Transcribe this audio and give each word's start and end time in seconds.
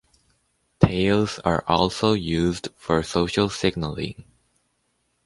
Tails 0.79 1.37
are 1.45 1.63
also 1.67 2.13
used 2.13 2.69
for 2.75 3.03
social 3.03 3.49
signaling. 3.49 4.23